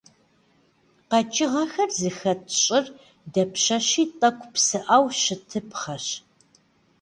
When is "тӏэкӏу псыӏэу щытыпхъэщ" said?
4.19-6.05